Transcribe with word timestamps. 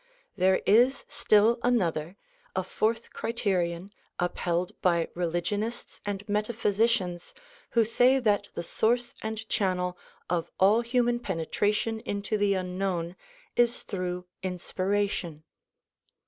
There 0.35 0.63
is 0.65 1.05
still 1.09 1.59
another, 1.61 2.17
a 2.55 2.63
fourth 2.63 3.13
criterion 3.13 3.93
upheld 4.17 4.71
by 4.81 5.09
religionists 5.13 6.01
and 6.07 6.27
metaphysicians 6.27 7.35
who 7.77 7.85
say 7.85 8.17
that 8.17 8.49
the 8.55 8.63
source 8.63 9.13
and 9.21 9.47
channel 9.47 9.95
of 10.27 10.49
all 10.59 10.81
human 10.81 11.19
penetration 11.19 11.99
into 11.99 12.35
the 12.35 12.55
unknown 12.55 13.15
is 13.55 13.83
through 13.83 14.25
inspiration. 14.41 15.43